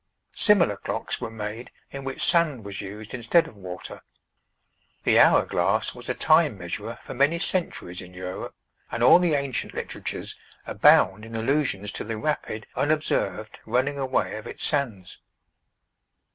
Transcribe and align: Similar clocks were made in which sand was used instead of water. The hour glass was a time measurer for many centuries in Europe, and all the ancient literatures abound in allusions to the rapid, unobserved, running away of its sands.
Similar 0.33 0.77
clocks 0.77 1.21
were 1.21 1.29
made 1.29 1.69
in 1.91 2.03
which 2.03 2.23
sand 2.23 2.65
was 2.65 2.81
used 2.81 3.13
instead 3.13 3.45
of 3.47 3.55
water. 3.55 4.01
The 5.03 5.19
hour 5.19 5.45
glass 5.45 5.93
was 5.93 6.09
a 6.09 6.15
time 6.15 6.57
measurer 6.57 6.97
for 7.03 7.13
many 7.13 7.37
centuries 7.37 8.01
in 8.01 8.11
Europe, 8.15 8.55
and 8.91 9.03
all 9.03 9.19
the 9.19 9.35
ancient 9.35 9.75
literatures 9.75 10.35
abound 10.65 11.23
in 11.23 11.35
allusions 11.35 11.91
to 11.91 12.03
the 12.03 12.17
rapid, 12.17 12.65
unobserved, 12.75 13.59
running 13.63 13.99
away 13.99 14.37
of 14.37 14.47
its 14.47 14.63
sands. 14.65 15.19